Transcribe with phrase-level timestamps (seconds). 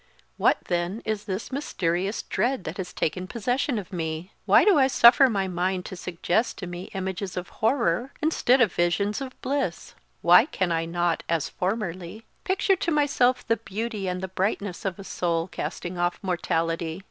[0.37, 4.33] What, then, is this mysterious dread that has taken possession of me?
[4.47, 8.73] Why do I suffer my mind to suggest to me images of horror, instead of
[8.73, 9.93] visions of bliss?
[10.23, 14.97] Why can I not, as formerly, picture to myself the beauty and the brightness of
[14.97, 16.99] a soul casting off mortality?